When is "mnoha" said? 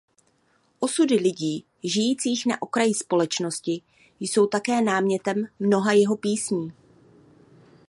5.59-5.91